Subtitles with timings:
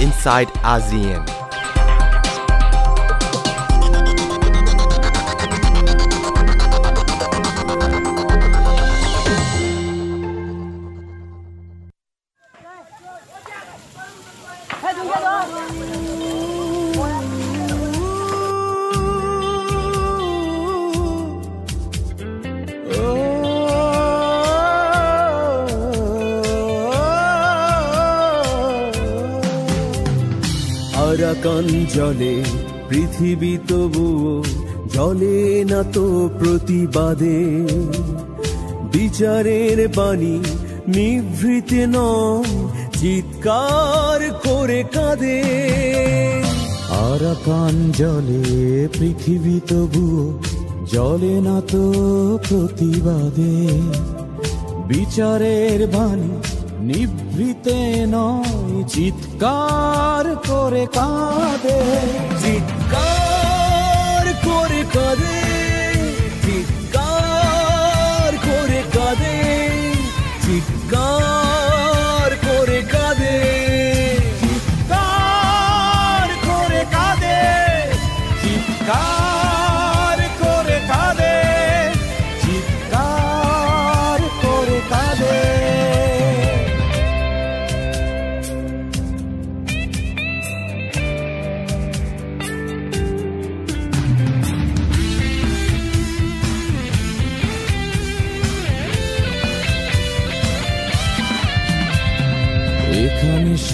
[0.00, 1.39] inside ASEAN.
[31.94, 32.34] জলে,
[32.88, 34.44] পৃথিবী তবুও
[34.94, 37.40] জলে না তো প্রতিবাদে।
[38.92, 40.36] বিচারের বাণী
[40.88, 42.52] নিভৃতে নয়,
[42.98, 45.42] চিৎকার করে কাঁদে।
[46.88, 48.42] আরাকান জলে,
[48.98, 50.38] পৃথিবী তবুও
[50.86, 51.84] জলে না তো
[52.48, 53.56] প্রতিবাদে।
[54.88, 56.32] বিচারের বাণী
[56.90, 57.78] নিভৃতে
[58.14, 61.80] নয় চিৎকার করে কাঁদে
[62.42, 65.39] চিৎকার করে কাঁদে।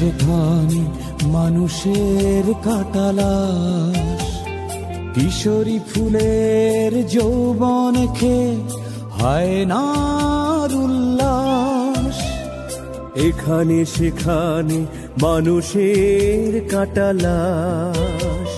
[0.06, 0.82] সেখানে
[1.26, 4.30] মানুষের কাটালাস।
[5.14, 8.38] কিশোরী ফুলের যৌবন খে
[9.10, 9.84] হয় না
[10.84, 12.18] উল্লাস।
[13.16, 14.78] এখানে সেখানে
[15.22, 18.50] মানুষের কাটালাস।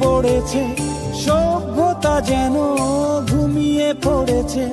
[0.00, 0.62] পড়েছে
[1.24, 2.56] সভ্যতা যেন
[3.30, 4.64] ঘুমিয়ে পড়েছে।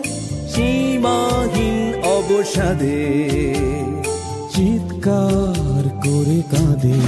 [0.54, 1.78] সীমাহীন
[2.18, 3.02] অবসাদে
[4.54, 7.00] চিৎকার করে কাঁদে।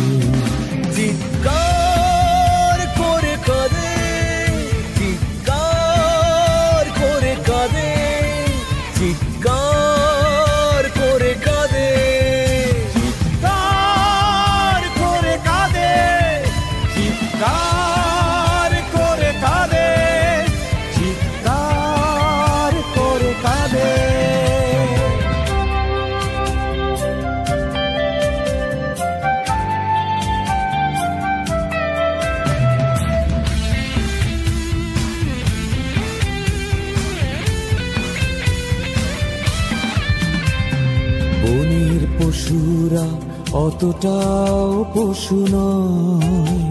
[43.64, 46.64] অতটাও পশু নয়।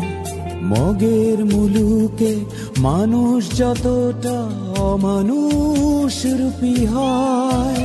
[0.70, 2.32] মগের মুলুকে
[2.78, 4.36] মানুষ যতটা
[4.82, 7.82] অমানুষ রূপী হয়,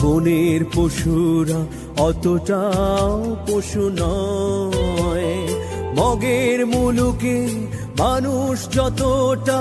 [0.00, 1.60] বনের পশুরা
[2.06, 3.14] অতটাও
[3.46, 5.30] পশু নয়।
[5.98, 7.36] মগের মুলুকে
[7.98, 9.58] মানুষ যতটা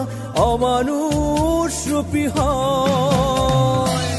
[0.51, 4.12] অমানুষ রূপী হয়।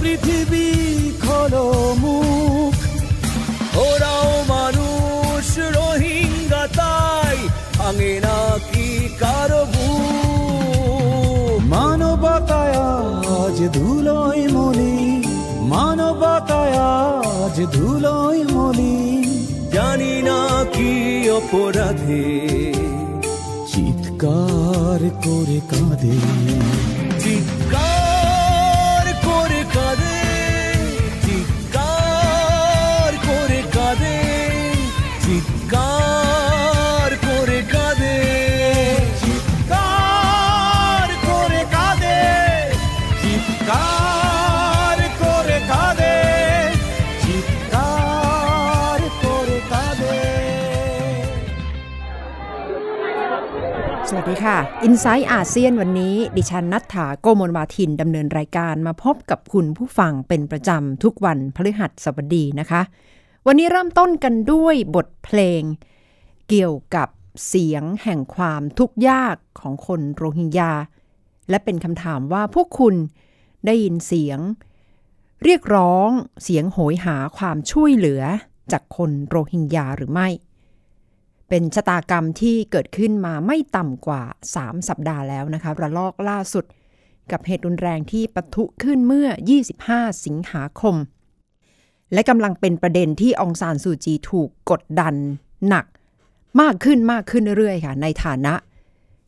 [0.00, 0.68] পৃথিবী
[1.24, 1.66] খোলো
[2.02, 2.76] মুখ।
[3.84, 5.46] ওরাও মানুষ
[5.76, 7.38] রোহিঙ্গা, তাই
[7.78, 8.88] ভাঙে নাকি
[9.20, 11.60] কারও বুক?
[11.72, 12.76] মানবতায়
[13.32, 14.96] আজ ধুলোয় মলি,
[15.72, 18.96] মানবতায় আজ ধুলোয় মলি।
[19.74, 20.40] জানি না
[20.74, 20.90] কি
[21.38, 22.26] অপরাধে,
[23.70, 26.18] চিৎকার করে কাঁদে।
[54.30, 62.82] ดีค่ะ i n s i ซต์อาเซียนวันนี้ ดิฉันนัฐถาโกโมลวาทินดำเนินรายการมาพบกับคุณผู้ฟังเป็นประจำทุกวันพฤหัสบดีนะคะ
[63.46, 65.62] วันนี้เริ่มต้นกันด้วยบทเพลง
[66.48, 67.08] เกี่ยวกับ
[67.48, 70.72] เสียงแห่งความทุกข์ยากของคนโรฮิงญา
[71.50, 72.94] และเป็นคำถามว่าพวกคุณ
[73.66, 74.38] ได้ยินเสียง
[75.44, 76.08] เรียกร้อง
[76.42, 78.22] เสียงโหยหาความช่วยเหลือ
[78.72, 80.28] จากคนโรฮิงญาหรือไม่
[81.50, 84.22] เป็นชะตากรรมที่เกิดขึ้นมาไม่ต่ำกว่า
[84.56, 86.64] 3 สัปดาห์แล้วนะคะระลอกล่าสุด
[87.30, 89.28] กับเหตุรุนแรงที่ปะทุขึ้นเมื่อ
[89.76, 90.96] 25 สิงหาคม
[92.12, 95.14] และกำลังเป็นประเด็นที่องซานซูจีถูกกดดัน
[95.68, 95.86] หนัก
[96.60, 98.54] มากขึ้นมากขึ้นเรื่อยๆค่ะ ในฐานะ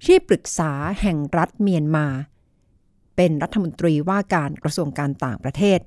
[0.05, 2.07] ที่ปรึกษาแห่งรัฐเมียนมา
[3.17, 5.81] เป็นรัฐมนตรีว่าการกระทรวงการต่างประเทศ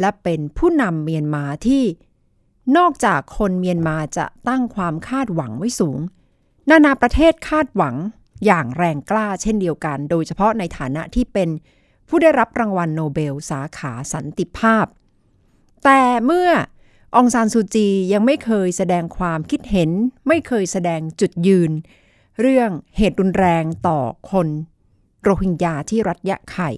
[0.00, 1.84] และเป็นผู้นำเมียนมาที่
[2.76, 6.00] นอกจากคนเมียนมาจะตั้งความคาดหวังไว้สูง
[6.70, 7.96] นานาประเทศคาดหวัง
[8.46, 11.48] อย่างแรงกล้าเช่นเดียวกัน โดยเฉพาะในฐานะที่เป็น
[12.08, 14.86] ผู้ได้รับรางวัลโนเบลสาขาสันติภาพ
[15.84, 16.50] แต่เมื่อ
[17.16, 19.90] องซานซูจียังไม่เคยแสดงความคิดเห็น
[20.28, 21.70] ไม่เคยแสดงจุดยืน
[22.40, 24.00] เรื่องเหตุรุนแรงต่อ
[24.30, 24.48] คน
[25.22, 26.70] โรฮิงญาที่รัฐยะไข่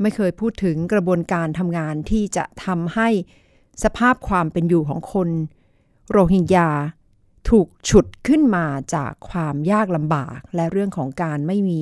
[0.00, 3.08] ไม่เคยพูดถึงกระบวนการทำงานที่จะทำให้
[3.82, 5.28] สภาพความเป็นอยู่ของคน
[6.10, 6.70] โรฮิงญา
[7.48, 11.80] ถูกฉุดขึ้นมาจากความยากลำบากและเรื่องของการไม่มี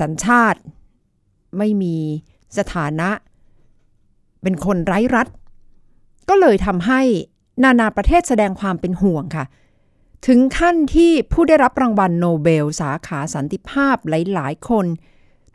[0.00, 0.60] สัญชาติ
[1.58, 1.96] ไม่มี
[2.58, 3.10] สถานะ
[4.42, 5.28] เป็นคนไร้รัฐ
[6.28, 7.00] ก็เลยทำให้
[7.64, 9.44] นานาประเทศแสดงความเป็นห่วงค่ะ
[10.26, 14.86] ถึงขั้นที่ผู้ได้รับรางวัลโนเบลสาขาสันติภาพหลายๆ คน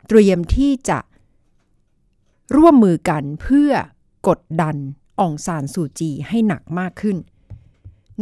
[0.08, 0.98] เตรียมที่จะ
[2.56, 3.70] ร่วมมือกันเพื่อ
[4.28, 4.76] กดดัน
[5.20, 7.16] องซานซูจีให้หนักมากขึ้น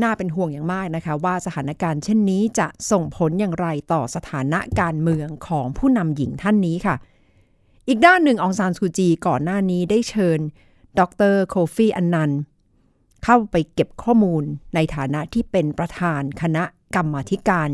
[0.02, 6.96] น่าเป็นห่วงอย่างมากนะคะว่าสถานการณ์เช่นนี้จะส่งผลอย่างไรต่อสถานะการเมืองของผู้นำหญิงท่านนี้ค่ะ
[7.88, 10.40] อีกด้านหนึ่งองซานซูจีก่อนหน้านี้ได้เชิญ
[10.98, 11.00] ด
[11.32, 12.30] รโคฟีอันนัน
[13.24, 14.44] เข้าไปเก็บข้อมูล
[14.74, 17.70] ในฐานะที่เป็นประธานคณะกรรมาธิการ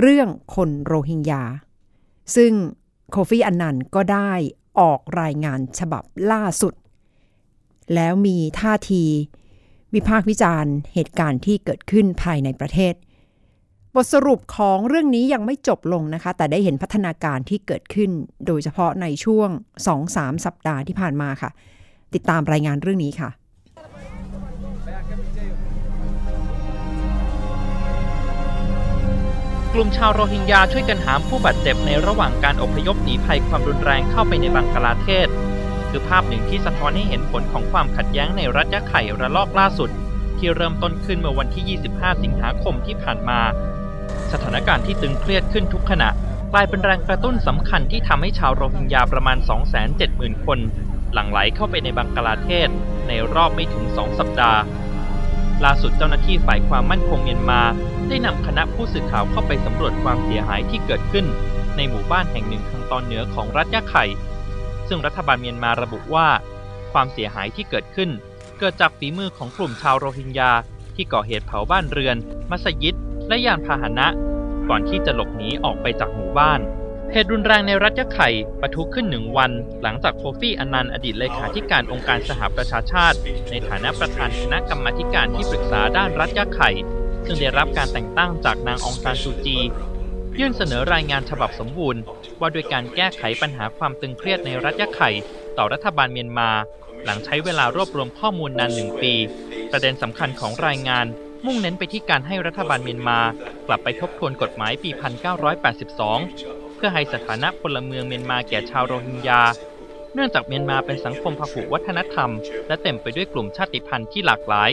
[0.00, 1.44] เรื่องคนโรฮิงญา
[2.36, 2.52] ซึ่ง
[3.10, 4.32] โคฟีอันนันก็ได้
[4.80, 6.74] ออกรายงานฉบับล่าสุด
[7.94, 9.04] แล้วมีท่าที
[9.94, 12.94] วิพากษ์วิจารณ์ เหตุการณ์ที่เกิดขึ้นภายในประเทศ
[13.94, 18.10] บทสรุปของเรื่องนี้ยังไม่จบลงนะคะ แต่ได้เห็นพัฒนาการที่เกิดขึ้น
[18.46, 19.48] โดยเฉพาะในช่วง
[19.96, 21.50] 2-3 สัปดาห์ที่ผ่านมาค่ะ
[22.14, 23.30] ติดตามรายงานเรื่องนี้ค่ะ
[29.74, 35.28] กลุ่มชาวโรฮิงญาช่วยกันหามผู้บาดเจ็บในระหว่างการอพยพหนีภัยความรุนแรงเข้าไปในบังกลาเทศ
[35.90, 39.90] คือภาพหนึ่งที่สะท้อนให้เห็นผลของความขัดแย้งในรัฐยะไข่ระลอกล่าสุด
[40.38, 43.40] ที่เริ่มต้นขึ้นเมื่อวันที่ 25 สิงหาคมที่ผ่านมา
[44.32, 46.08] สถานการณ์ที่ตึงเครียดขึ้นทุกขณะ
[46.52, 49.38] กลายเป็นแรงกระตุ้นสำคัญที่ทำให้ชาวโรฮิงญาประมาณ
[49.92, 50.58] 270,000 คน
[51.12, 52.68] หลั่งไหลเข้าไปในบังกลาเทศ
[53.08, 54.60] ในรอบไม่ถึง 2 สัปดาห์
[55.64, 57.60] ล่าสุดเจ้าหน้าที่ฝ่ายความมั่นคงเมียนมา
[58.08, 61.26] ได้นำคณะผู้สื่อข่าวเข้าไปสำรวจความเสียหายที่เกิดขึ้น
[61.76, 64.04] ในหมู่บ้านแห่งหนึ่งทางตอนเหนือของรัฐยะไข่
[64.88, 66.28] ซึ่งรัฐบาลเมียนมาระบุว่า
[66.92, 68.10] ความเสียหายที่เกิดขึ้น
[68.58, 70.52] เกิดจากฝีมือของกลุ่มชาวโรฮิงญา
[70.94, 72.16] ที่ก่อเหตุเผาบ้านเรือน
[72.50, 72.96] มัสยิด
[73.28, 74.06] และยานพาหนะ
[74.68, 76.60] ก่อนที่จะหลบหนีออกไปจากหมู่บ้าน
[77.12, 78.28] เหตุรุนแรงในรัฐยะไข่
[78.60, 79.50] ปะทุขึ้นหนึ่งวัน
[79.82, 83.18] หลังจากโคฟี่อนันต์อดีตเลขาธิการองค์การสหประชาชาติ
[83.50, 86.70] ในฐานะประธานคณะกรรมาธิการที่ปรึกษาด้านรัฐยะไข่
[87.26, 89.58] ซึ่งได้รับการแต่งตั้งจากนางองซานซูจี
[90.38, 92.02] ยื่นเสนอรายงานฉบับสมบูรณ์
[92.40, 95.10] ว่าด้วยการแก้ไขปัญหาความตึงเครียดในรัฐยะไข่
[95.58, 96.50] ต่อรัฐบาลเมียนมา
[97.04, 99.14] หลังใช้เวลารวบรวมข้อมูลนานหนึ่งปี
[99.70, 101.06] ประเด็นสำคัญของรายงาน
[101.46, 103.20] มุ่งเน้นไปที่การให้รัฐบาลเมียนมา
[103.66, 104.90] กลับไปทบทวนกฎหมายปี
[106.04, 109.42] 1982 เพื่อให้สถานะพลเมืองเมียนมาแก่ชาวโรฮิงญา
[110.14, 112.30] เนื่องจากเมียนมาเป็นสังคมพหุวัฒนธรรม
[112.68, 114.70] และเต็มไปด้วยกลุ่มชาติพันธุ์ที่หลากหลาย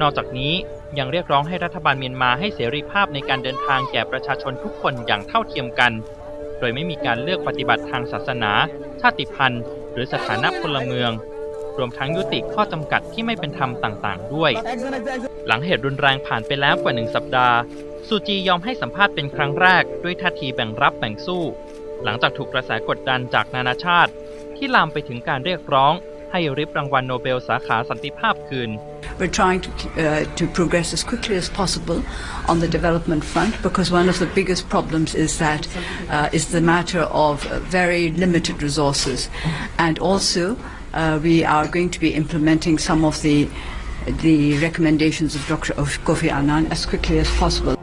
[0.00, 0.54] นอกจากนี้
[0.98, 5.92] ยังเรียกร้องให้รัฐบาลเมียนมาให้เสรีภาพในการเดินทางแก่ประชาชนทุกคนอย่างเท่าเทียมกัน
[6.58, 8.52] โดยไม่มีการเลือกปฏิบัติทางศาสนา
[9.00, 11.10] ชาติพันธุ์ หรือสถานะพลเมือง
[11.78, 14.52] รวมทั้งยุติข้อจำกัดที่ไม่เป็นธรรมต่างๆ ด้วย
[15.46, 17.56] หลังเหตุรุนแรงผ่านไปแล้วกว่าหนึ่งสัปดาห์
[18.08, 21.42] ซูจียอมให้สัมภาษณ์เป็นครั้งแรกด้วยท่าทีแบ่งรับแบ่งสู้
[22.04, 24.12] หลังจากถูกกระแสกดดันจากนานาชาติ
[24.56, 25.92] ที่ลามไปถึงการเรียกร้อง
[26.32, 28.70] ให้ริบรางวัลโนเบลสาขาสันติภาพคืน
[29.18, 31.98] We're trying to, uh, to progress as quickly as possible
[32.50, 35.62] on the development front because one of the biggest problems is that
[36.16, 39.20] uh, is the matter of uh, very limited resources,
[39.84, 40.44] and also
[40.94, 43.36] uh, we are going to be implementing some of the
[44.26, 45.72] the recommendations of Dr.
[45.82, 47.74] of Kofi Annan as quickly as possible.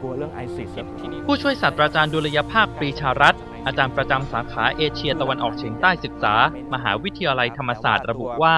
[1.26, 6.34] ผู้ช่วยศาสตราจารย์ดุลยภาคปรีชารัตน์ อาจารย์ประจำสาขาเอเชียตะวันออกเฉียงใต้ศึกษา
[6.74, 8.56] มหาวิทยาลัยธรรมศาสตร์ระบุว่า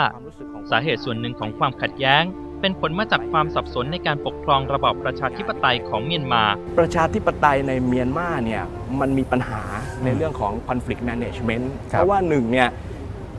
[0.70, 2.22] สาเหตุส่วนหนึ่งของความขัดแย้ง
[2.60, 6.42] เป็นผลมาจากความสับสนในการปกครองระบอบประชาธิปไตยของเมียนมา
[6.78, 8.62] ประชาธิปไตยในเมียนมาเนี่ย
[9.00, 9.62] มันมีปัญหา
[10.04, 12.68] ในเรื่องของ conflict management ครับเพราะว่าหนึ่งเนี่ย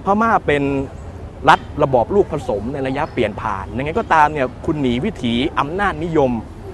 [0.05, 0.63] พม่าเป็น
[1.49, 6.31] รัฐระบอบลูกผสมในระยะเปลี่ยนผ่านยังไงก็ตามเนี่ยคุณหนีวิถีอำนาจนิยม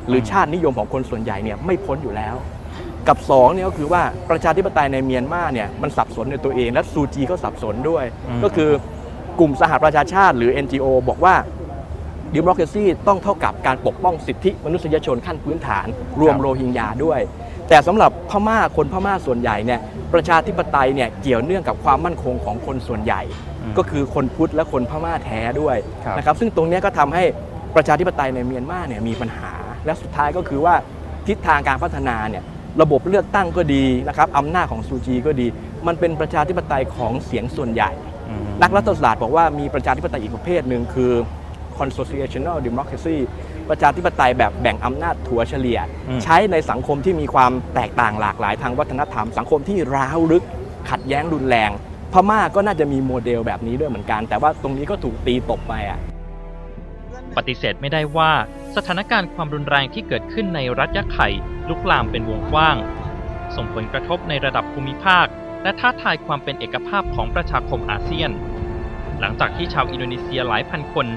[0.08, 2.36] หรือชาตินิยมของคนส่วนใหญ่เนี่ยไม่พ้นอยู่แล้ว
[3.08, 8.70] กับสองเนี่ยก็คือว่าประชาธิปไตยในเมียนมาเนี่ยมันสับสนในตัวเอง และซูจีก็สับสนด้วยอืมก็คือ
[9.40, 11.36] กลุ่มสหประชาชาติหรือ NGO บอกว่า
[12.34, 15.88] ดิม o คร a ซีต้องเท่ากับการปกป้องสิทธิมนุษยชนขั้นพื้นฐาน
[16.22, 17.20] รวมโรฮิงญาด้วย
[17.70, 19.80] แต่สำหรับพม่าคนพม่าส่วนใหญ่เนี่ย
[20.14, 23.22] ประชาธิปไตยเนี่ยเกี่ยวเนื่องกับความมั่นคงของคนส่วนใหญ่
[23.78, 27.24] ก็คือคนพุทธและคนพม่าแท้ด้วยครับนะครับซึ่งตรงเนี้ยก็ทำให้
[27.76, 29.52] ประชาธิปไตยในเมียนมาเนี่ยมีปัญหา
[29.86, 30.76] และสุดท้ายก็คือว่า
[31.28, 32.44] ทิศทางการพัฒนาเนี่ย
[32.82, 35.48] ระบบเลือกตั้งก็ดีนะครับอำนาจของซูจีก็ดี
[35.88, 37.92] มันเป็นประชาธิปไตยของเสียงส่วนใหญ่
[38.30, 41.12] อืมนักรัฐศาสตร์บอกว่ามีประชาธิปไตยอีกประเภทหนึ่งคือ
[41.80, 43.18] consociational democracy
[43.70, 50.44] ประชาธิปไตยแบบแบ่งอำนาจถัวเฉลี่ยอืมใช้ในสังคมที่มีความแตกต่างหลากหลายทางวัฒนธรรม สังคมที่ร้าวลึก
[50.90, 51.72] ขัดแย้งรุนแรง
[52.14, 56.00] พม่าก็น่าจะมีโมเดลแบบนี้ด้วยเหมือนกัน แต่ว่าตรงนี้ก็ถูกตีตกไปอะ
[57.38, 58.32] ปฏิเสธไม่ได้ว่า
[58.76, 61.30] สถานการณ์ความรุนแรงที่เกิดขึ้นในรัฐยะไข่
[61.70, 62.78] ลุกลามเป็นวงกว้าง
[63.56, 65.26] ส่งผลกระทบในระดับภูมิภาค
[65.64, 68.32] และท้าทายความเป็นเอกภาพของประชาคมอาเซียน
[69.20, 71.08] หลังจากที่ชาวอินโดนีเซียหลายพันคน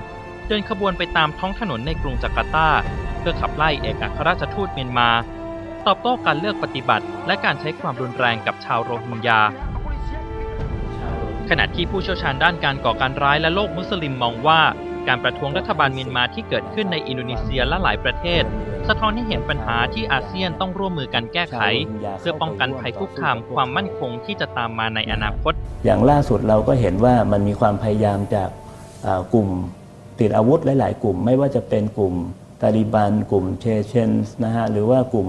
[0.48, 2.68] เดินขบวนไปตามท้องถนนในกรุงจาการ์ตา
[3.18, 5.08] เพื่อขับไล่เอกอัครราชทูตเมียนมา
[5.86, 9.40] ตอบโต้การเลือกปฏิบัติ และการใช้ความรุนแรงกับชาวโรฮิงญา
[11.48, 14.60] ขณะที่ผู้เชี่ยวชาญด้านการก่อการร้ายและโลกมุสลิมมองว่า
[15.08, 18.42] การประท้วงรัฐบาลเมียนมาที่เกิดขึ้นในอินโดนีเซียและหลายประเทศ
[18.88, 21.60] สะท้อนให้เห็นปัญหาที่อาเซียนต้องร่วมมือกันแก้ไข
[22.20, 25.52] เพื่อป้องกันภัยคุกคามความมั่นคงที่จะตามมาในอนาคต
[25.84, 28.48] อย่างล่าสุดเราก็เห็นว่ามันมีความพยายามจาก
[29.34, 29.48] กลุ่ม
[30.20, 32.14] ติดอาวุธหลาย ๆ กลุ่ม ไม่ว่าจะเป็นกลุ่ม
[32.62, 35.28] ตาลิบัน กลุ่มเชเชนส์นะฮะหรือว่ากลุ่ม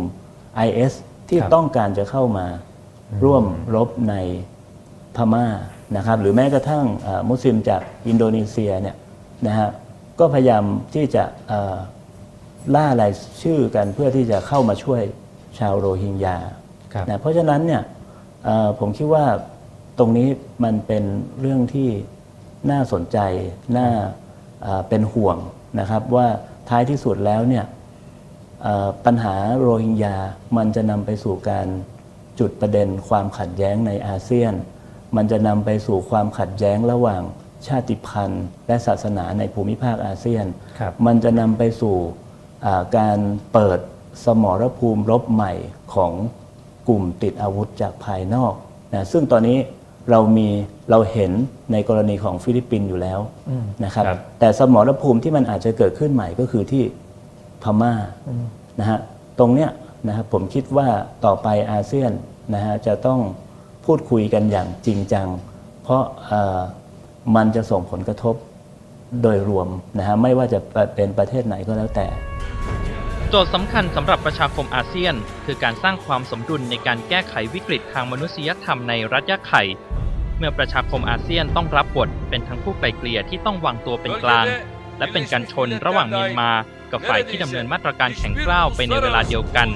[0.68, 0.94] IS
[1.30, 2.46] ที่ต้องการจะเข้ามา
[3.24, 4.16] ร่วมรบใน
[5.16, 5.48] พม่า
[5.96, 6.86] นะครับหรือแม้กระทั่ง
[7.30, 8.96] มุสลิมจากอินโดนีเซียเนี่ย
[9.48, 9.70] นะฮะ
[10.20, 11.76] ก็พยายามที่จะอ่า
[12.76, 13.12] ล่าราย
[13.44, 15.02] ชื่อกันเพื่อที่จะเข้ามาช่วย
[15.60, 16.38] ชาวโรฮิงญา
[16.94, 17.82] ครับนะเพราะฉะนั้นเนี่ย
[18.44, 19.26] เอ่อผมคิดว่า
[20.00, 20.28] ตรงนี้
[20.64, 21.04] มันเป็น
[21.40, 21.90] เรื่องที่
[22.72, 23.18] น่าสนใจ
[23.78, 23.90] น่า
[24.64, 25.38] เอ่อเป็นห่วง
[25.80, 26.28] นะครับว่า
[26.70, 27.66] ท้ายที่สุดแล้วเนี่ย
[28.64, 30.16] เอ่อปัญหาโรฮิงญา
[30.58, 31.68] มันจะนำไปสู่การ
[32.40, 34.54] จุดประเด็นความขัดแย้งในอาเซียน
[35.16, 37.22] มันจะนำไปสู่ความขัดแย้งระหว่าง
[37.68, 40.46] ชาติพันธุ์ และศาสนาในภูมิภาคอาเซียน
[40.80, 41.96] ครับมันจะนำไปสู่
[42.66, 43.18] อ่าการ
[43.54, 43.80] เปิด
[44.26, 45.54] สมรภูมิรบใหม่
[45.94, 46.12] ของ
[46.88, 48.54] กลุ่มติดอาวุธจากภายนอก
[48.94, 49.58] นะซึ่งตอนนี้
[50.12, 50.48] เรามี
[50.92, 51.32] เราเห็น
[51.72, 53.20] ในกรณีของฟิลิปปินส์อยู่แล้ว
[53.86, 56.84] นะครับครับแต่สมรภูมิที่มันอาจจะเกิดขึ้นใหม่ก็คือที่
[57.64, 57.94] พม่า
[58.80, 59.00] นะฮะ
[59.40, 59.70] ตรงเนี้ย
[60.08, 60.88] นะครับผมคิดว่า
[61.26, 62.12] ต่อไปอาเซียน
[62.54, 63.20] นะฮะจะต้อง
[63.86, 65.28] พูดคุยกันอย่างจริงจัง
[65.84, 66.60] เพราะเอ่อ
[67.36, 68.36] มันจะส่งผลกระทบ
[69.22, 70.60] โดยรวมนะฮะไม่ว่าจะ
[70.96, 72.08] เป็นประเทศไหนก็แล้วแต่
[73.30, 75.16] โจทย์สำคัญสำหรับประชาคมอาเซียน
[75.46, 79.64] คือการสร้างความสมดุลในการแก้ไขวิกฤตทางมนุษยธรรมในรัฐยะไข่
[80.38, 84.46] เมื่อประชาคมอาเซียนต้องรับบทเป็นทั้งผู้ไกลเกลี่ยที่ต้องวางตัวเป็นกลาง
[84.98, 86.52] และเป็นการชนระหว่างเมียนมา
[86.92, 89.68] กับฝ่ายที่ดำเนินมาตรการแข็งกร้าวไปในเวลาเดียวกัน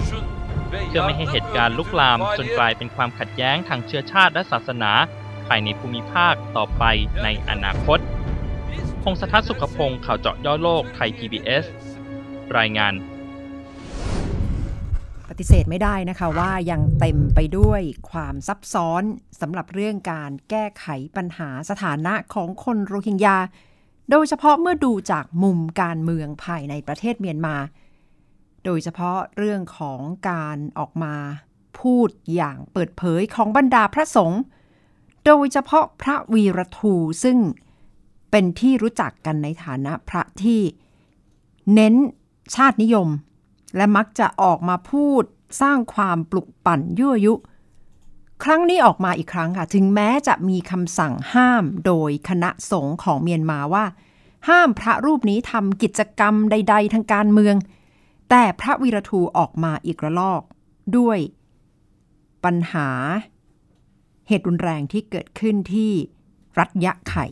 [0.88, 4.92] เพื่อไม่ให้เหตุการณ์ลุกลามจนกลายเป็นความขัดแย้งทางเชื้อชาติและศาสนา
[5.48, 6.84] ภายในภูมิภาคต่อไป
[7.24, 8.00] ในอนาคต
[9.04, 11.66] พงศธรสุขพงศ์ข่าวเจาะย่อโลกไทย PBS
[12.58, 12.94] รายงาน
[15.30, 19.04] ปฏิเสธไม่ได้นะคะว่ายังเต็มไปด้วยความซับซ้อน
[19.42, 20.86] สำหรับเรื่องการแก้ไข
[21.16, 23.38] ปัญหาสถานะของคนโรฮิงญา
[24.12, 27.56] โดยเฉพาะเมื่อดูจากมุมการเมืองภายในประเทศเมียนมา
[28.66, 31.16] โดยเฉพาะเรื่องของการออกมา
[31.80, 34.42] พูดอย่างเปิดเผยของบรรดาพระสงฆ์
[35.26, 36.94] โดยเฉพาะพระวีรทู
[37.24, 37.38] ซึ่ง
[38.32, 40.62] เป็นที่รู้จักกันในฐานะพระที่
[41.74, 41.96] เน้น
[42.56, 43.10] ชาตินิยม
[43.76, 45.24] และมักจะออกมาพูด
[45.62, 47.34] สร้างความปลุกปั่นยั่วยุ
[48.44, 53.86] ครั้งนี้ออกมาอีกครั้งค่ะ ถึงแม้จะมีคำสั่งห้ามโดยคณะสงฆ์ของเมียนมาว่า
[54.48, 57.56] ห้ามพระรูปนี้ทำกิจกรรมใด ๆ ทางการเมือง
[58.30, 60.42] แต่พระวีรทูออกมาอีกระลอก
[60.98, 61.20] ด้วย
[62.44, 62.90] ปัญหา
[64.28, 65.92] เหตุรุนแรงที่เกิดขึ้นที่
[66.60, 67.26] รัฐยะไข่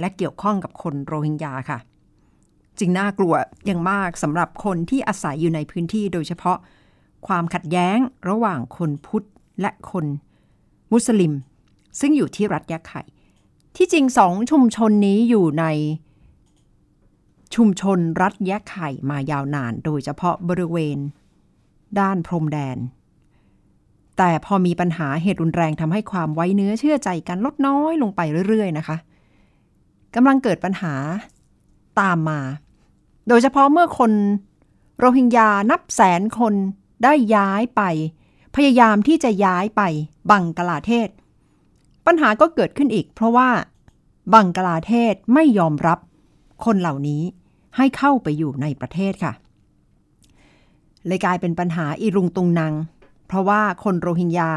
[0.00, 1.78] และเกี่ยวข้องกับคนโรฮิงญาค่ะ
[2.78, 3.34] จึงน่ากลัว
[3.66, 6.58] อย่างมากสำหรับคนที่อาศัยอยู่ในพื้นที่โดยเฉพาะ
[7.26, 9.26] ความขัดแย้งระหว่างคนพุทธ
[9.60, 10.06] และคน
[10.92, 11.32] มุสลิม
[12.00, 13.02] ซึ่งอยู่ที่รัฐยะไข่
[13.76, 15.64] ที่จริงสองชุมชนนี้อยู่ใน
[17.54, 20.98] ชุมชนรัฐยะไข่มายาวนาน โดยเฉพาะบริเวณ
[22.00, 22.78] ด้านพรมแดน
[24.24, 28.96] แต่พอมีปัญหาเหตุรุนแรงทำให้ความไว้เนื้อเชื่อใจกันลดน้อยลงไปเรื่อย ๆ นะคะ
[30.14, 30.94] กำลังเกิดปัญหา
[32.00, 32.40] ตามมา
[33.28, 34.12] โดยเฉพาะเมื่อคน
[34.98, 36.54] โรฮิงญานับแสนคน
[37.04, 37.82] ได้ย้ายไป
[38.56, 39.82] พยายามที่จะย้ายไป
[40.30, 41.08] บังกลาเทศ
[42.06, 43.50] ปัญหาก็เกิดขึ้นอีก เพราะว่า
[44.34, 45.98] บังกลาเทศไม่ยอมรับ
[46.64, 47.22] คนเหล่านี้
[47.76, 49.32] ให้เข้าไปอยู่ในประเทศค่ะ
[51.06, 52.74] เลยกลายเป็นปัญหาอีรุงตุงนัง
[53.32, 54.50] เพราะว่าคนโรฮิงญา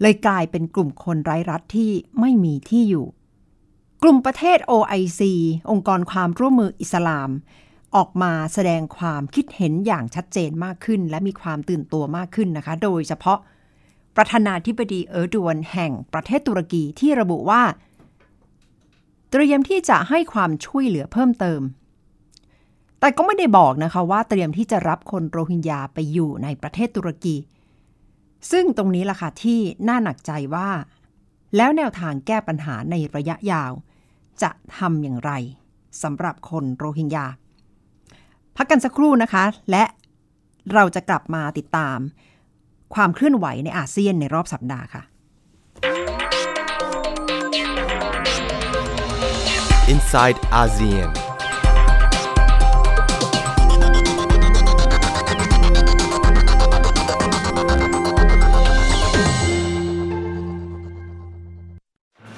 [0.00, 3.06] เลยกลายเป็นกลุ่มคนไร้รัฐที่ไม่มีที่อยู่
[4.02, 5.20] กลุ่มประเทศ OIC
[5.70, 7.30] องค์กรความร่วมมืออิสลาม
[7.96, 13.38] ออกมาแสดงความคิดเห็นอย่างชัดเจนมากขึ้น และมีความตื่นตัวมากขึ้นนะคะ โดยเฉพาะ
[14.16, 17.62] ประธานาธิบดีเออร์ดวนแห่งประเทศตุรกีที่ระบุว่า
[19.30, 21.60] เตรียมที่จะให้ความช่วยเหลือเพิ่มเติม
[23.00, 27.36] แต่ก็ไม่ได้บอกนะคะว่าเตรียมที่จะรับคนโรฮิงญาไปอยู่ในประเทศตุรกี
[28.50, 30.68] ซึ่งตรงนี้ล่ะค่ะที่น่าหนักใจว่า
[31.56, 33.72] แล้วแนวทางแก้ปัญหาในระยะยาว
[34.42, 35.32] จะทำอย่างไร
[36.02, 37.26] สำหรับคนโรฮิงญา
[38.56, 39.84] พักกันสักครู่นะคะ และ
[40.72, 41.98] เราจะกลับมาติดตาม
[42.94, 45.02] ความเคลื่อนไหวในอาเซียนในรอบสัปดาห์ค่ะ
[49.94, 51.19] inside ASEAN.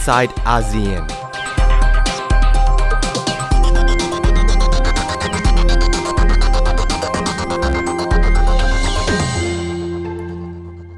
[0.00, 1.04] inside ASEAN.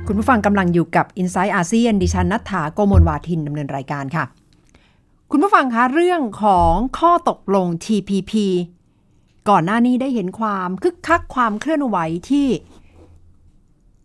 [0.07, 4.25] คุณผู้ฟังกำลังอยู่กับ i n s i ซต์อาเซียนดิฉันนัฐถาโกมลวาทินดำเนินรายการค่ะ
[5.31, 8.33] คุณผู้ฟังคะเรื่องของข้อตกลง TPP
[9.49, 11.97] ก่อนหน้านี้ได้เห็นความคึกคักความเคลื่อนไหว
[12.31, 12.47] ที่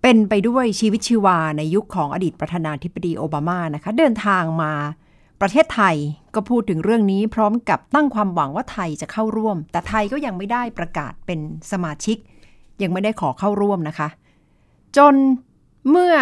[0.10, 4.74] เป็นไปด้วยชีวิตชีวาในยุคของอดีตประธานาธิบดีโอบามานะคะ เดินทางมา
[5.41, 5.96] ประเทศไทย
[6.36, 11.39] ก็พูดถึงเรื่องนี้พร้อมกับตั้งความหวังว่าไทยจะเข้าร่วม แต่ไทยก็ยังไม่ได้ประกาศเป็น
[11.72, 12.17] สมาชิก
[12.82, 14.08] ยังไม่ได้ขอเข้าร่วมนะคะ
[14.98, 15.15] จน
[15.89, 16.15] เมื่อ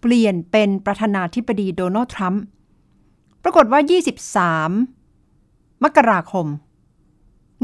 [0.00, 2.42] เปลี่ยนเป็นประธานาธิบดีโดนัลด์ทรัมป์
[3.42, 3.80] ปรากฏว่า
[5.02, 6.46] 23 มกราคม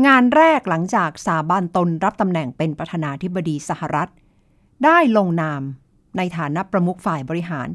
[0.07, 4.11] งานแรกหลังจากสาบานตนรับตำแหน่งเป็นประธานาธิบดีสหรัฐ
[4.85, 5.63] ได้ลงนาม
[6.17, 7.69] ในฐานะประมุขฝ่ายบริหาร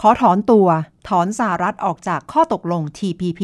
[0.00, 0.68] ขอถอนตัว
[1.08, 3.40] ถอนสหรัฐออกจากข้อตกลง TPP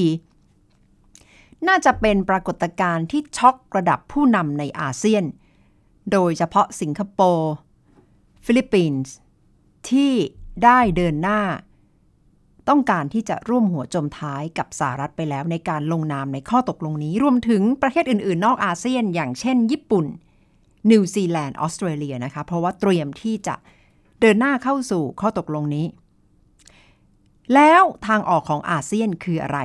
[1.68, 5.24] น่าจะเป็นปรากฏการณ์ที่ช็อกระดับผู้นำในอาเซียน
[6.12, 7.52] โดยเฉพาะสิงคโปร์
[8.44, 9.12] ฟิลิปปินส์
[9.90, 10.12] ที่
[10.64, 11.40] ได้เดินหน้า
[12.68, 20.06] ต้องการที่จะร่วมหัวจมท้ายกับสหรัฐไปแล้วในการลงนามในข้อตกลงนี้ รวมถึงประเทศอื่น ๆ นอกอาเซียน อย่างเช่น ญี่ปุ่น
[20.90, 23.54] นิวซีแลนด์ออสเตรเลียนะคะ เพราะว่าเตรียมที่จะ
[24.20, 25.86] เดินหน้าเข้าสู่ข้อตกลงนี้
[27.54, 29.58] แล้วทางออกของอาเซียนคืออะไร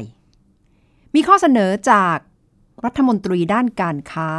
[1.15, 2.17] มีข้อเสนอจาก
[2.85, 4.29] รัฐมนตรีด้านการค้า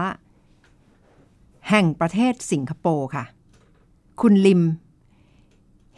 [1.71, 3.25] แห่งประเทศสิงคโปร์ค่ะ
[4.21, 4.63] คุณลิม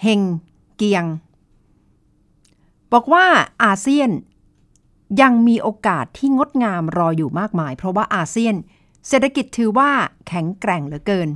[0.03, 0.21] เฮง
[0.77, 1.05] เกียง
[2.93, 3.27] บอกว่า
[3.65, 4.11] อาเซียน
[5.23, 9.91] ยังมีโอกาสที่งดงามรออยู่มากมาย เพราะว่าอาเซียนเเศรษฐกิจถือว่า
[10.29, 11.29] แข็งแกร่งเหลือเกิน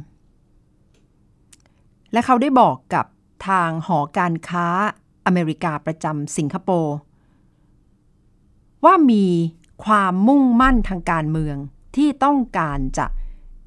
[2.12, 3.06] และเขาได้บอกกับ
[3.48, 4.66] ทางหอการค้า
[5.26, 6.96] อเมริกาประจำสิงคโปร์
[8.84, 9.26] ว่ามี
[9.84, 11.56] ความมุ่งมั่นทางการเมือง
[11.96, 13.06] ที่ต้องการจะ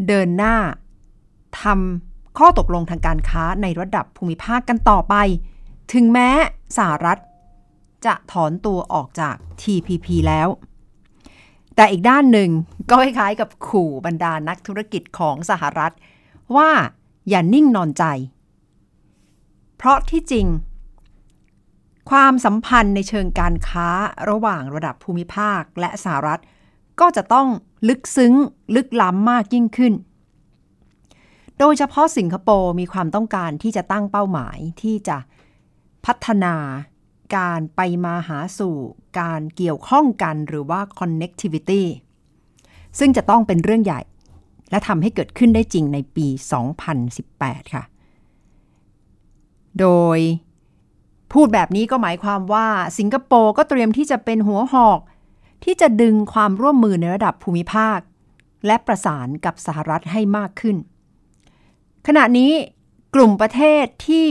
[0.07, 0.55] เดินหน้า
[1.61, 5.15] ทำข้อตกลงทางการค้าในระดับภูมิภาคกันต่อไป
[5.93, 6.29] ถึงแม้
[6.77, 7.17] สหรัฐ
[8.05, 10.47] จะถอนตัวออกจาก TPP แล้ว
[11.75, 12.49] แต่อีกด้านหนึ่ง
[12.89, 15.93] ก็คล้ายๆกับขู่บรรดานักธุรกิจของสหรัฐ
[16.55, 16.69] ว่า
[17.29, 18.03] อย่านิ่งนอนใจ
[19.77, 20.47] เพราะที่จริง
[22.09, 23.87] ความสัมพันธ์ในเชิงการค้า
[24.29, 26.41] ระหว่างระดับภูมิภาคและสหรัฐ
[26.99, 27.47] ก็จะต้อง
[27.87, 28.33] ลึกซึ้ง
[28.75, 29.93] ลึกล้ำมากยิ่งขึ้น
[31.59, 35.17] โดยเฉพาะสิงคโปร์มีความต้องการที่จะตั้งเป้าหมายที่จะ
[36.05, 36.55] พัฒนา
[37.35, 38.75] การไปมาหาสู่
[39.19, 41.83] การเกี่ยวข้องกันหรือว่า connectivity
[42.99, 44.01] ซึ่งจะต้องเป็นเรื่องใหญ่
[44.71, 46.27] และทำให้เกิดขึ้นได้จริงในปี
[47.01, 47.83] 2018 ค่ะ
[49.79, 50.19] โดย
[51.31, 52.67] พูดแบบนี้ก็หมายความว่า
[52.97, 54.99] สิงคโปร์ก็เตรียมที่จะเป็นหัวหอก
[55.63, 57.99] ที่จะดึงความร่วมมือในระดับภูมิภาค
[58.65, 60.77] และประสานกับสหรัฐให้มากขึ้น
[62.07, 62.51] ขณะนี้
[63.15, 64.27] กลุ่มประเทศที่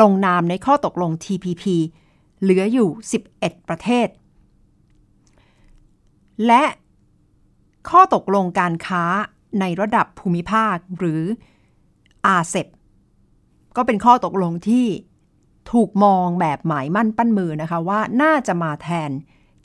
[0.00, 1.64] ลงนามในข้อตกลง TPP
[2.42, 2.88] เหลืออยู่
[3.30, 4.08] 11 ประเทศ
[6.46, 6.64] และ
[7.88, 9.04] ข้อตกลงการค้า
[9.60, 11.22] ในระดับภูมิภาคหรือ
[12.40, 12.66] RCEP
[13.76, 14.86] ก็เป็นข้อตกลงที่
[15.72, 19.10] ถูกมองแบบหมายมั่นปั้นมือนะคะว่าน่าจะมาแทน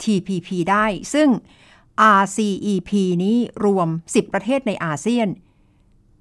[0.03, 1.29] TPP ได้ ซึ่ง
[2.19, 2.91] RCEP
[3.23, 5.27] นี้รวม 10 ประเทศในอาเซียน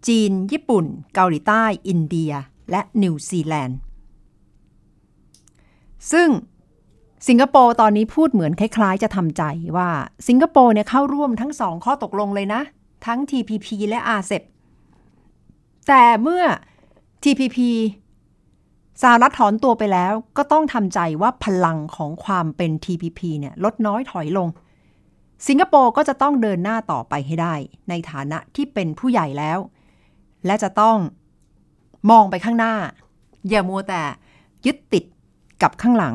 [0.08, 2.32] จีน ญี่ปุ่น เกาหลีใต้ อินเดีย
[2.70, 3.78] และนิวซีแลนด์
[6.12, 6.28] ซึ่ง
[7.28, 9.42] สิงคโปร์ตอนนี้พูดเหมือนคล้ายๆ จะทำใจ
[9.76, 9.88] ว่า
[10.28, 12.60] สิงคโปร์เนี่ยเข้าร่วมทั้งสองข้อตกลงเลยนะ
[13.06, 14.42] ทั้ง TPP และ RCEP
[15.88, 16.44] แต่เมื่อ
[17.22, 17.58] TPP
[19.02, 24.48] สหรัฐถอนตัวไปแล้วก็ต้องทำใจว่าพลังของความเป็น TPP เนี่ยลดน้อยถอยลง
[25.46, 27.54] สิงคโปร์ก็จะต้องเดินหน้าต่อไปให้ได้
[27.88, 29.58] ในฐานะที่เป็นผู้ใหญ่แล้ว
[30.46, 30.96] และจะต้อง
[32.10, 32.74] มองไปข้างหน้า
[33.48, 34.02] อย่ามัวแต่
[34.66, 35.04] ยึดติด
[35.62, 36.14] กับข้างหลัง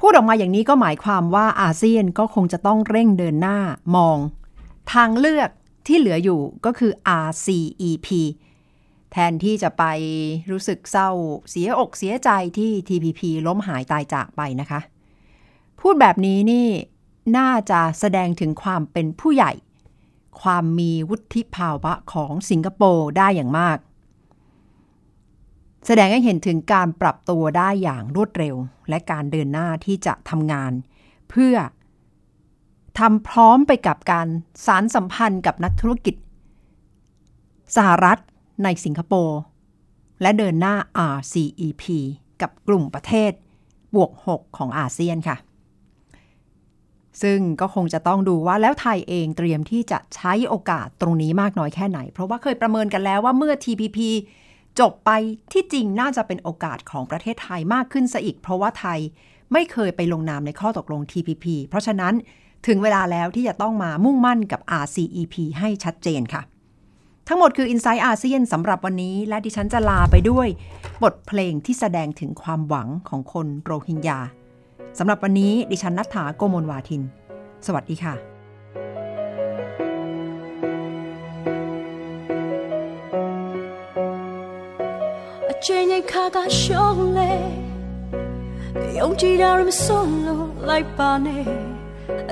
[0.00, 3.58] พูดออกมาอย่างนี้ก็หมายความว่าอาเซียนก็คงจะต้องเร่งเดินหน้า
[3.96, 4.18] มอง
[4.92, 5.50] ทางเลือก
[5.86, 6.92] ที่เหลืออยู่ก็คือ
[7.26, 8.08] RCEP
[9.12, 9.84] แทนที่จะไป
[10.50, 11.10] รู้สึกเศร้า
[11.50, 14.80] เสียอกเสียใจที่ TPP ล้มหายตายจากไปนะคะ
[15.80, 16.68] พูดแบบนี้นี่
[17.36, 19.52] น่าจะแสดงถึงความเป็นผู้ใหญ่
[20.42, 23.78] ความมีวุฒิภาวะของสิงคโปร์ได้อย่างมาก
[25.86, 28.56] แสดงให้เห็นถึงการปรับตัวได้อย่างรวดเร็ว
[28.88, 30.72] และการเดินหน้าที่จะทำงาน
[31.30, 31.54] เพื่อ
[32.98, 34.28] ทำพร้อมไปกับการ
[34.66, 36.14] สารสัมพันธ์กับนักธุรกิจ
[37.76, 38.18] สหรัฐ
[38.64, 39.40] ในสิงคโปร์
[40.22, 40.74] และเดินหน้า
[41.14, 41.84] RCEP
[42.42, 43.32] กับกลุ่มประเทศ
[43.94, 45.36] บวก 6 ของอาเซียนค่ะ
[47.22, 53.98] ซึ่งก็คงจะต้องดูว่าแล้วไทยเองเตรียมที่จะใช้โอกาสตรงนี้มากน้อยแค่ไหน เพราะว่าเคยประเมินกันแล้วว่าเมื่อ TPP
[54.80, 55.10] จบไป
[55.52, 58.98] ที่จริงน่าจะเป็นโอกาสของประเทศไทยมากขึ้นซะอีก เพราะว่าไทย
[59.52, 62.14] ไม่เคยไปลงนามในข้อตกลง TPP เพราะฉะนั้น
[62.66, 66.42] ถึงเวลาแล้วที่จะต้องมามุ่งมั่นกับ RCEP ให้ชัดเจนค่ะ
[67.28, 70.48] ทั้งหมดคือ i n s i ซต์อาเซียนสำหรับวันนี้ และดิฉันจะลาไปด้วย
[71.02, 74.18] บทเพลงที่แสดงถึงความหวังของคนโรฮิงญา
[74.98, 77.02] สำหรับวันนี้ดิฉันนัฐถาโกโมลวาทิน
[77.66, 78.29] สวัสดีค่ะ
[85.66, 87.32] ချိန်ကြီးခါကရှုံးလေ
[88.98, 91.44] ယုံကြည်တာမဆုံးလို့လိုက်ပါနဲ့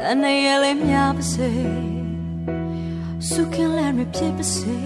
[0.08, 1.50] အနေရလေးများပါစေ
[3.28, 4.76] စုခင်လည်းမဖြစ်ပါစေ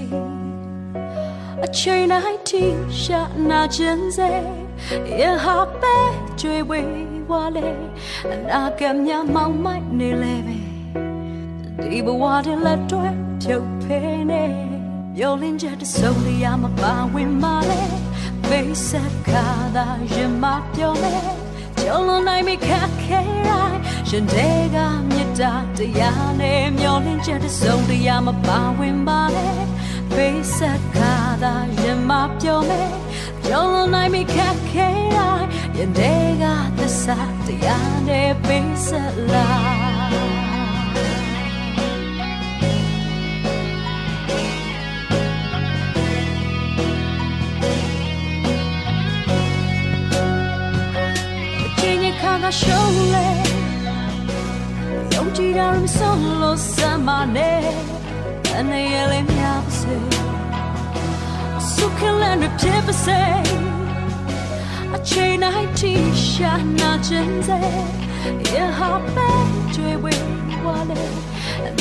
[1.65, 2.63] အချိန်တိုင်းထိ
[3.01, 4.31] ရှာနာခြင်းစေ
[5.21, 5.97] ရဟာပဲ
[6.41, 6.91] ကြွေဝေး
[7.31, 7.69] ဝါလေ
[8.33, 10.59] အနာကမြမောင်မိုက်နေလေပဲ
[11.81, 13.09] ဒီဘဝတည်းလက်တွဲ
[13.43, 14.45] ဖြုတ်ဖေးနေ
[15.17, 18.02] ပြောလင်းချက်တစုံတရာမပါဝင်ပါလေ
[18.55, 21.17] ပိတ်ဆက်ခါသာရင်မပြောမဲ
[21.81, 24.77] ကျော်လွန်နိုင်မိခက်ခဲတိုင်းရှင်တဲ့က
[25.11, 29.49] မြတ်တာတရားနဲ့မျောလင်းချက်တစုံတရာမပါဝင်ပါလေ
[30.15, 32.83] ပိတ်ဆက်ခါသာရင်မပြောမဲ
[33.47, 36.45] ကျော်လွန်နိုင်မိခက်ခဲတိုင်းရင်တဲ့က
[36.79, 39.72] သစ္စာတရားနဲ့ပိတ်ဆက်လာ
[52.43, 53.29] ခါကရှုံးလေ
[55.15, 57.65] ယုံကြည်တာမဆုံးလို့စမ်းမနဲ့
[58.59, 59.97] အနေရလေးများပါစေ
[61.75, 63.21] စုခလန်ဖြစ်ပါစေ
[64.95, 65.93] အချိန်တိုင်းတီ
[66.29, 67.61] ရှာနာခြင်းစေ
[68.55, 69.31] ရဟာပဲ
[69.75, 70.25] ကြွေဝေး
[70.65, 71.03] ဝါလေ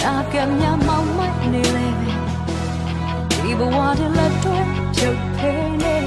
[0.02, 1.88] နာကမြမောင်မိုက်နေလေ
[3.42, 4.60] ဒီဘဝတည်းလက်တွဲ
[4.96, 5.98] ဖြုတ်ဖေးနေ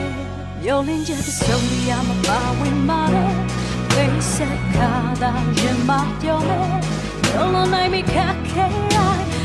[0.62, 3.53] မျိုးလင်းချက်စုံရမပါဝင်ပါနဲ့ပိတ်ဆ
[3.96, 6.80] 黑色卡达人马雕磨，
[7.36, 8.10] 有了奈米卡
[8.52, 8.98] 克爱，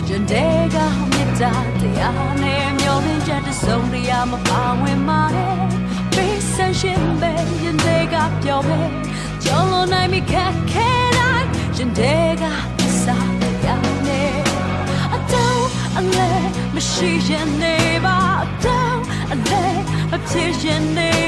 [0.07, 0.35] 真得
[0.69, 0.79] 个
[1.11, 2.45] 没打的呀呢，
[2.79, 5.37] 苗人家的送的呀么把为马嘞，
[6.15, 7.27] 黑色鲜白
[7.63, 8.69] 人得个表白，
[9.45, 12.45] 有了奈米卡克爱，真得个
[12.87, 14.09] 傻的呀呢，
[15.11, 15.37] 啊都
[15.95, 16.17] 啊嘞，
[16.73, 21.18] 没时间呢吧，啊都啊嘞，没时间呢。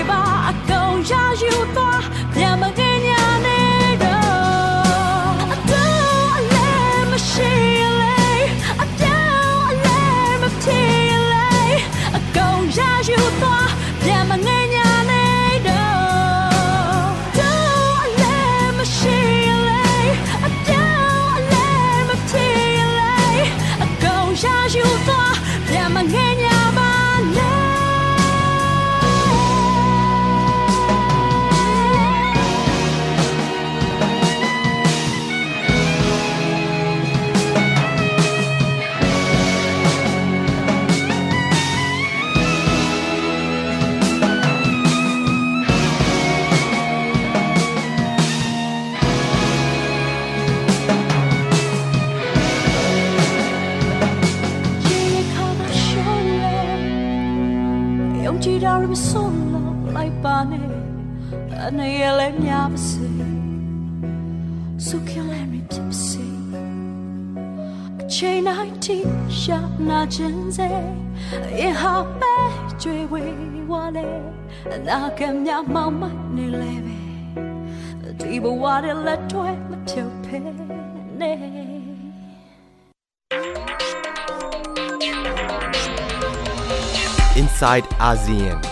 [58.82, 60.60] Yarım sonla lay bane
[61.68, 63.00] Ana yelem yabse
[64.80, 66.22] Sukyalem tipsi
[68.10, 70.60] Chain ninety sharp nudges
[71.58, 72.36] Ye ha be
[72.80, 73.22] jwe we
[73.70, 74.06] wale
[74.86, 76.98] Na kem ya mama ne leve.
[78.20, 80.40] Tuy bo wale la twe ma pyo pe
[81.20, 81.32] ne
[87.36, 88.71] Inside ASEAN